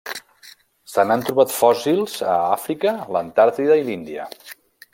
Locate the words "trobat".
1.27-1.53